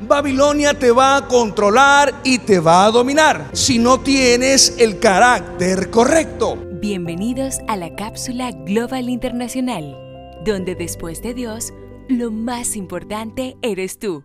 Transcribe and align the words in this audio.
Babilonia 0.00 0.74
te 0.74 0.90
va 0.90 1.16
a 1.16 1.28
controlar 1.28 2.12
y 2.24 2.40
te 2.40 2.58
va 2.58 2.84
a 2.84 2.90
dominar 2.90 3.50
si 3.52 3.78
no 3.78 4.00
tienes 4.00 4.76
el 4.80 4.98
carácter 4.98 5.88
correcto. 5.88 6.56
Bienvenidos 6.72 7.60
a 7.68 7.76
la 7.76 7.94
cápsula 7.94 8.50
Global 8.50 9.08
Internacional, 9.08 9.96
donde 10.44 10.74
después 10.74 11.22
de 11.22 11.32
Dios, 11.34 11.72
lo 12.08 12.32
más 12.32 12.74
importante 12.74 13.56
eres 13.62 14.00
tú. 14.00 14.24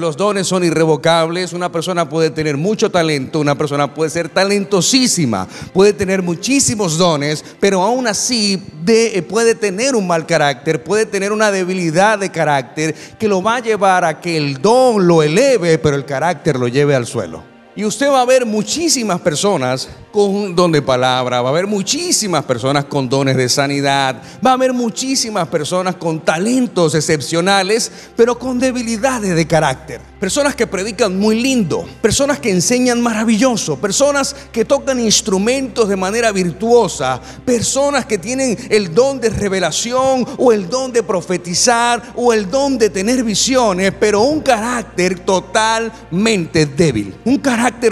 Los 0.00 0.16
dones 0.16 0.48
son 0.48 0.64
irrevocables, 0.64 1.52
una 1.52 1.70
persona 1.70 2.08
puede 2.08 2.30
tener 2.30 2.56
mucho 2.56 2.90
talento, 2.90 3.38
una 3.38 3.56
persona 3.56 3.94
puede 3.94 4.10
ser 4.10 4.28
talentosísima, 4.28 5.46
puede 5.72 5.92
tener 5.92 6.20
muchísimos 6.20 6.98
dones, 6.98 7.44
pero 7.60 7.80
aún 7.80 8.08
así 8.08 8.60
eh, 8.88 9.22
puede 9.22 9.54
tener 9.54 9.94
un 9.94 10.04
mal 10.04 10.26
carácter, 10.26 10.82
puede 10.82 11.06
tener 11.06 11.30
una 11.30 11.52
debilidad 11.52 12.18
de 12.18 12.32
carácter 12.32 12.92
que 13.20 13.28
lo 13.28 13.40
va 13.40 13.54
a 13.54 13.60
llevar 13.60 14.04
a 14.04 14.20
que 14.20 14.36
el 14.36 14.60
don 14.60 15.06
lo 15.06 15.22
eleve, 15.22 15.78
pero 15.78 15.94
el 15.94 16.04
carácter 16.04 16.58
lo 16.58 16.66
lleve 16.66 16.96
al 16.96 17.06
suelo. 17.06 17.53
Y 17.76 17.84
usted 17.84 18.08
va 18.08 18.20
a 18.20 18.24
ver 18.24 18.46
muchísimas 18.46 19.20
personas 19.20 19.88
con 20.12 20.54
don 20.54 20.70
de 20.70 20.80
palabra, 20.80 21.42
va 21.42 21.48
a 21.48 21.52
haber 21.52 21.66
muchísimas 21.66 22.44
personas 22.44 22.84
con 22.84 23.08
dones 23.08 23.36
de 23.36 23.48
sanidad, 23.48 24.22
va 24.46 24.50
a 24.50 24.54
haber 24.54 24.72
muchísimas 24.72 25.48
personas 25.48 25.96
con 25.96 26.20
talentos 26.20 26.94
excepcionales, 26.94 27.90
pero 28.14 28.38
con 28.38 28.60
debilidades 28.60 29.34
de 29.34 29.44
carácter. 29.48 30.00
Personas 30.20 30.54
que 30.54 30.68
predican 30.68 31.18
muy 31.18 31.42
lindo, 31.42 31.84
personas 32.00 32.38
que 32.38 32.50
enseñan 32.50 33.00
maravilloso, 33.00 33.76
personas 33.76 34.36
que 34.52 34.64
tocan 34.64 35.00
instrumentos 35.00 35.88
de 35.88 35.96
manera 35.96 36.30
virtuosa, 36.30 37.20
personas 37.44 38.06
que 38.06 38.16
tienen 38.16 38.56
el 38.70 38.94
don 38.94 39.20
de 39.20 39.30
revelación 39.30 40.24
o 40.38 40.52
el 40.52 40.68
don 40.68 40.92
de 40.92 41.02
profetizar 41.02 42.00
o 42.14 42.32
el 42.32 42.48
don 42.48 42.78
de 42.78 42.88
tener 42.88 43.24
visiones, 43.24 43.92
pero 43.98 44.20
un 44.20 44.40
carácter 44.42 45.18
totalmente 45.18 46.66
débil, 46.66 47.16
un 47.24 47.38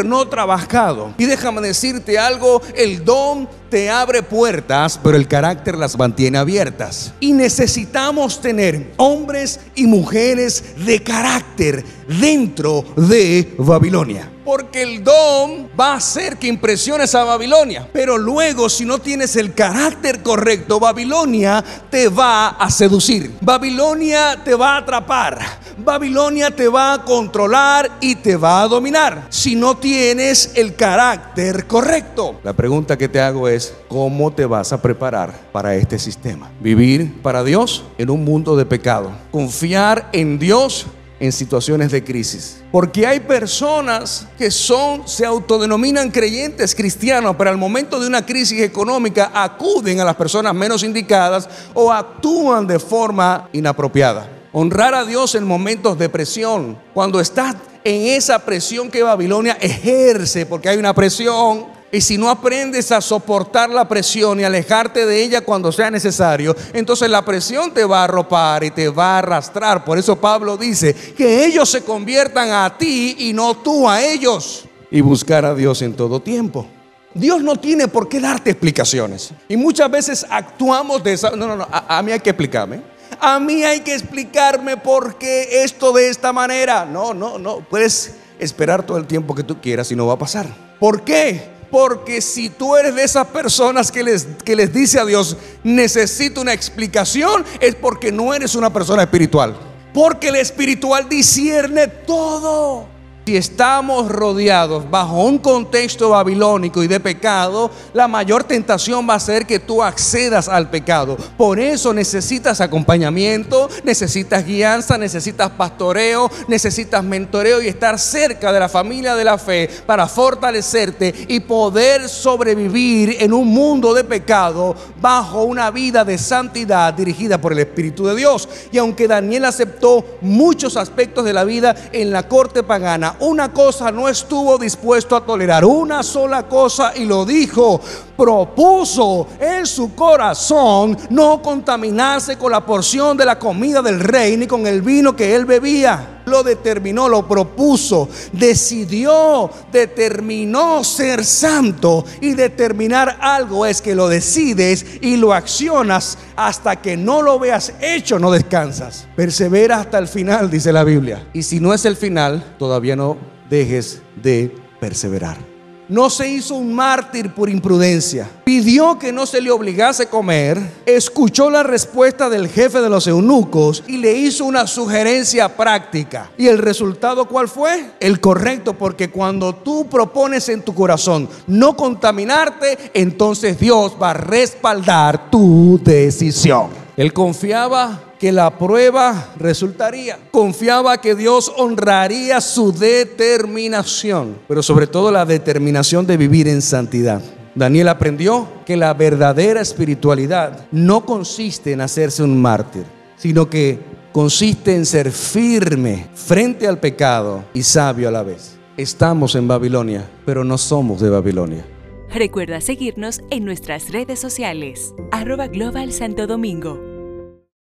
no 0.05 0.29
trabajado. 0.29 1.15
Y 1.19 1.27
déjame 1.27 1.61
decirte, 1.61 2.19
algo, 2.19 2.61
el 2.75 3.05
don 3.05 3.48
te 3.70 3.89
abre 3.91 4.23
puertas, 4.23 5.01
pero 5.03 5.17
el 5.17 5.27
carácter 5.27 5.77
las 5.77 5.97
mantiene 5.97 6.39
abiertas. 6.39 7.15
Y 7.20 7.33
necesitamos 7.33 8.41
tener 8.41 8.93
hombres 8.98 9.61
y 9.75 9.87
mujeres 9.87 10.77
de 10.84 11.03
carácter 11.03 11.84
dentro 12.06 12.84
de 12.97 13.55
Babilonia. 13.59 14.31
Porque 14.45 14.83
el 14.83 15.05
don 15.05 15.70
va 15.78 15.93
a 15.93 15.97
hacer 15.97 16.37
que 16.37 16.48
impresiones 16.48 17.15
a 17.15 17.25
Babilonia. 17.25 17.89
Pero 17.93 18.19
luego, 18.19 18.69
si 18.69 18.84
no 18.84 18.98
tienes 18.98 19.37
el 19.37 19.55
carácter 19.55 20.23
correcto, 20.23 20.81
Babilonia 20.81 21.65
te 21.91 22.09
va 22.09 22.48
a 22.48 22.70
seducir. 22.70 23.33
Babilonia 23.41 24.43
te 24.45 24.55
va 24.55 24.75
a 24.75 24.78
atrapar. 24.78 25.62
Babilonia 25.78 26.51
te 26.51 26.69
va 26.69 26.95
a 26.95 27.05
controlar 27.05 27.91
y 28.01 28.17
te 28.17 28.37
va 28.37 28.62
a 28.62 28.69
dominar. 28.69 29.27
Si 29.31 29.55
no 29.55 29.77
tienes 29.77 30.53
el 30.55 30.75
carácter 30.75 31.67
correcto. 31.67 32.41
La 32.42 32.53
pregunta 32.53 32.97
que 32.98 33.09
te 33.09 33.20
hago 33.20 33.48
es, 33.48 33.75
cómo 33.89 34.33
te 34.33 34.47
vas 34.47 34.73
a 34.73 34.81
preparar 34.81 35.33
para 35.53 35.75
este 35.75 35.98
sistema. 35.98 36.50
Vivir 36.61 37.23
para 37.23 37.45
Dios 37.45 37.84
en 37.98 38.11
un 38.11 38.25
mundo 38.25 38.56
de 38.56 38.67
pecado. 38.67 39.12
Confiar 39.31 40.09
en 40.12 40.39
Dios 40.39 40.87
en 41.23 41.31
situaciones 41.31 41.93
de 41.93 42.03
crisis. 42.03 42.62
Porque 42.73 43.06
hay 43.06 43.20
personas 43.20 44.27
que 44.37 44.50
son, 44.50 45.06
se 45.06 45.25
autodenominan 45.25 46.11
creyentes 46.11 46.75
cristianos, 46.75 47.37
pero 47.39 47.48
al 47.48 47.59
momento 47.59 48.00
de 48.00 48.09
una 48.09 48.27
crisis 48.27 48.61
económica 48.61 49.31
acuden 49.33 50.00
a 50.00 50.05
las 50.05 50.17
personas 50.17 50.53
menos 50.53 50.83
indicadas 50.83 51.48
o 51.75 51.93
actúan 51.93 52.67
de 52.67 52.81
forma 52.81 53.48
inapropiada. 53.53 54.42
Honrar 54.55 54.95
a 54.95 55.06
Dios 55.06 55.34
en 55.34 55.45
momentos 55.45 55.98
de 55.98 56.11
presión, 56.11 56.78
cuando 56.92 57.20
estás 57.20 57.56
en 57.84 58.08
esa 58.08 58.39
presión 58.39 58.91
que 58.91 59.03
Babilonia 59.03 59.56
ejerce, 59.59 60.44
porque 60.44 60.69
hay 60.69 60.77
una 60.77 60.92
presión, 60.92 61.67
y 61.91 62.03
si 62.03 62.19
no 62.19 62.28
aprendes 62.28 62.92
a 62.92 63.00
soportar 63.00 63.70
la 63.70 63.89
presión 63.89 64.41
y 64.41 64.44
alejarte 64.44 65.06
de 65.06 65.22
ella 65.22 65.41
cuando 65.41 65.72
sea 65.72 65.91
necesario, 65.91 66.54
entonces 66.75 67.09
la 67.09 67.25
presión 67.25 67.72
te 67.72 67.84
va 67.84 68.00
a 68.00 68.04
arropar 68.04 68.65
y 68.65 68.71
te 68.71 68.91
va 68.91 69.16
a 69.16 69.19
arrastrar. 69.21 69.84
Por 69.84 69.99
eso 69.99 70.16
Pablo 70.16 70.59
dice 70.59 70.94
que 70.94 71.47
ellos 71.47 71.71
se 71.71 71.82
conviertan 71.82 72.50
a 72.50 72.77
ti 72.77 73.16
y 73.21 73.32
no 73.32 73.56
tú 73.56 73.88
a 73.88 74.03
ellos. 74.03 74.65
Y 74.91 75.00
buscar 75.00 75.47
a 75.47 75.54
Dios 75.54 75.81
en 75.81 75.94
todo 75.94 76.21
tiempo. 76.21 76.66
Dios 77.15 77.43
no 77.43 77.56
tiene 77.56 77.88
por 77.88 78.09
qué 78.09 78.21
darte 78.21 78.50
explicaciones. 78.50 79.32
Y 79.48 79.56
muchas 79.56 79.91
veces 79.91 80.27
actuamos 80.28 81.03
de 81.03 81.12
esa... 81.15 81.31
No, 81.31 81.47
no, 81.47 81.56
no, 81.56 81.69
a, 81.71 81.98
a 81.98 82.03
mí 82.03 82.12
hay 82.12 82.21
que 82.21 82.31
explicarme. 82.31 82.91
A 83.25 83.38
mí 83.38 83.62
hay 83.62 83.83
que 83.83 83.94
explicarme 83.94 84.77
por 84.77 85.16
qué 85.16 85.62
esto 85.62 85.93
de 85.93 86.09
esta 86.09 86.33
manera. 86.33 86.84
No, 86.84 87.15
no, 87.15 87.38
no. 87.38 87.60
Puedes 87.60 88.16
esperar 88.41 88.84
todo 88.84 88.99
el 88.99 89.06
tiempo 89.06 89.33
que 89.33 89.44
tú 89.44 89.60
quieras 89.60 89.93
y 89.93 89.94
no 89.94 90.09
va 90.09 90.15
a 90.15 90.19
pasar. 90.19 90.49
¿Por 90.81 91.05
qué? 91.05 91.49
Porque 91.71 92.21
si 92.21 92.50
tú 92.50 92.75
eres 92.75 92.97
de 92.97 93.05
esas 93.05 93.28
personas 93.28 93.93
que 93.93 94.03
les, 94.03 94.27
que 94.44 94.56
les 94.56 94.72
dice 94.72 94.99
a 94.99 95.05
Dios, 95.05 95.37
necesito 95.62 96.41
una 96.41 96.53
explicación, 96.53 97.44
es 97.60 97.77
porque 97.77 98.10
no 98.10 98.34
eres 98.34 98.56
una 98.56 98.72
persona 98.72 99.05
espiritual. 99.05 99.56
Porque 99.94 100.31
el 100.31 100.34
espiritual 100.34 101.09
discierne 101.09 101.87
todo. 101.87 102.89
Si 103.25 103.37
estamos 103.37 104.09
rodeados 104.09 104.91
bajo 104.91 105.22
un 105.22 105.38
contexto 105.38 106.10
babilónico 106.10 106.83
y 106.83 106.88
de 106.88 106.99
pecado, 106.99 107.71
la 107.94 108.09
mayor 108.09 108.43
tentación 108.43 109.09
va 109.09 109.15
a 109.15 109.21
ser 109.21 109.47
que 109.47 109.60
tú 109.60 109.81
accedas 109.81 110.49
al 110.49 110.71
pecado. 110.71 111.16
Por 111.37 111.60
eso 111.60 111.94
necesitas 111.94 112.60
acompañamiento, 112.60 113.69
necesitas 113.84 114.44
guianza, 114.44 114.99
necesitas 114.99 115.50
pastoreo, 115.50 116.28
necesitas 116.49 117.05
mentoreo 117.05 117.62
y 117.62 117.69
estar 117.69 117.97
cerca 117.97 118.53
de 118.53 118.59
la 118.59 118.69
familia 118.69 119.15
de 119.15 119.22
la 119.22 119.39
fe 119.39 119.71
para 119.87 120.09
fortalecerte 120.09 121.15
y 121.28 121.39
poder 121.39 122.09
sobrevivir 122.09 123.19
en 123.21 123.33
un 123.33 123.47
mundo 123.47 123.94
de 123.94 124.03
pecado 124.03 124.75
bajo 125.00 125.44
una 125.44 125.71
vida 125.71 126.04
de 126.04 126.19
santidad 126.19 126.93
dirigida 126.93 127.41
por 127.41 127.53
el 127.53 127.60
Espíritu 127.60 128.04
de 128.04 128.16
Dios. 128.16 128.49
Y 128.72 128.78
aunque 128.78 129.06
Daniel 129.06 129.44
aceptó 129.44 130.04
muchos 130.22 130.77
aspectos 130.77 131.25
de 131.25 131.33
la 131.33 131.44
vida 131.44 131.77
en 131.93 132.10
la 132.10 132.27
corte 132.27 132.65
pagana, 132.65 133.12
una 133.21 133.53
cosa 133.53 133.91
no 133.91 134.09
estuvo 134.09 134.59
dispuesto 134.59 135.17
a 135.17 135.25
tolerar, 135.25 135.65
una 135.65 136.03
sola 136.03 136.45
cosa 136.45 136.93
y 136.97 137.05
lo 137.05 137.25
dijo, 137.25 137.81
propuso 138.17 139.28
en 139.41 139.67
su 139.67 139.95
corazón 139.95 140.97
no 141.11 141.43
contaminarse 141.43 142.37
con 142.37 142.53
la 142.53 142.65
porción 142.65 143.17
de 143.17 143.25
la 143.25 143.39
comida 143.39 143.83
del 143.83 144.01
rey 144.01 144.37
ni 144.37 144.47
con 144.47 144.67
el 144.67 144.83
vino 144.83 145.15
que 145.15 145.34
él 145.34 145.45
bebía. 145.45 146.22
Lo 146.27 146.43
determinó, 146.43 147.09
lo 147.09 147.27
propuso, 147.27 148.09
decidió, 148.33 149.50
determinó 149.71 150.84
ser 150.84 151.25
santo 151.25 152.05
y 152.21 152.34
determinar 152.34 153.19
algo 153.21 153.66
es 153.66 153.83
que 153.83 153.94
lo 153.94 154.09
decides 154.09 154.84
y 155.00 155.16
lo 155.16 155.33
accionas 155.33 156.19
hasta 156.37 156.77
que 156.77 156.97
no 156.97 157.22
lo 157.22 157.38
veas 157.38 157.75
hecho, 157.81 158.19
no 158.19 158.31
descansas. 158.31 159.06
Persevera 159.16 159.81
hasta 159.81 159.99
el 159.99 160.09
final, 160.09 160.50
dice 160.50 160.72
la 160.72 160.84
Biblia. 160.84 161.28
Y 161.33 161.43
si 161.43 161.60
no 161.60 161.75
es 161.75 161.84
el 161.84 161.97
final, 161.97 162.54
todavía 162.59 162.97
no 162.97 163.16
dejes 163.49 164.03
de 164.22 164.54
perseverar 164.81 165.52
no 165.88 166.10
se 166.10 166.28
hizo 166.28 166.54
un 166.54 166.72
mártir 166.75 167.32
por 167.32 167.48
imprudencia. 167.48 168.28
Pidió 168.44 168.98
que 168.98 169.12
no 169.12 169.26
se 169.26 169.41
le 169.41 169.50
obligase 169.50 170.04
a 170.04 170.10
comer, 170.10 170.60
escuchó 170.87 171.50
la 171.50 171.62
respuesta 171.62 172.28
del 172.28 172.48
jefe 172.48 172.81
de 172.81 172.88
los 172.88 173.06
eunucos 173.06 173.84
y 173.87 173.98
le 173.98 174.12
hizo 174.12 174.44
una 174.44 174.66
sugerencia 174.66 175.56
práctica. 175.56 176.31
¿Y 176.38 176.47
el 176.47 176.59
resultado 176.59 177.26
cuál 177.26 177.48
fue? 177.48 177.92
El 178.00 178.21
correcto, 178.21 178.75
porque 178.75 179.10
cuando 179.10 179.54
tú 179.54 179.87
propones 179.88 180.48
en 180.48 180.62
tu 180.62 180.75
corazón 180.75 181.28
no 181.47 181.76
contaminarte, 181.76 182.78
entonces 182.94 183.59
Dios 183.59 183.97
va 184.00 184.10
a 184.10 184.15
respaldar 184.15 185.31
tu 185.31 185.81
decisión. 185.82 186.69
Él 186.97 187.12
confiaba 187.12 188.12
que 188.22 188.31
la 188.31 188.56
prueba 188.56 189.33
resultaría. 189.37 190.16
Confiaba 190.31 191.00
que 191.00 191.16
Dios 191.16 191.53
honraría 191.56 192.41
su 192.41 192.72
determinación, 192.72 194.39
pero 194.47 194.63
sobre 194.63 194.86
todo 194.86 195.10
la 195.10 195.27
determinación 195.27 196.07
de 196.07 196.16
vivir 196.16 196.47
en 196.47 196.63
santidad. 196.63 197.21
Daniel 197.57 197.89
aprendió 197.89 198.47
que 198.65 198.77
la 198.77 198.95
verdadera 198.95 199.60
espiritualidad 199.60 200.69
no 200.71 201.04
consiste 201.04 201.72
en 201.72 201.80
hacerse 201.80 202.22
un 202.22 202.41
mártir, 202.41 202.84
sino 203.16 203.51
que 203.51 203.80
consiste 204.13 204.77
en 204.77 204.86
ser 204.86 205.10
firme 205.10 206.07
frente 206.15 206.69
al 206.69 206.78
pecado 206.78 207.45
y 207.53 207.65
sabio 207.65 208.07
a 208.07 208.13
la 208.13 208.22
vez. 208.22 208.57
Estamos 208.77 209.34
en 209.34 209.48
Babilonia, 209.48 210.09
pero 210.24 210.45
no 210.45 210.59
somos 210.59 211.01
de 211.01 211.10
Babilonia. 211.10 211.66
Recuerda 212.09 212.60
seguirnos 212.60 213.21
en 213.30 213.45
nuestras 213.45 213.91
redes 213.91 214.21
sociales, 214.21 214.95
arroba 215.10 215.48
Global 215.48 215.92
Santo 215.92 216.28
Domingo 216.28 216.91